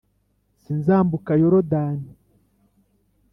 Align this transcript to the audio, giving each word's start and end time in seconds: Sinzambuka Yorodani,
Sinzambuka 0.61 1.31
Yorodani, 1.41 2.11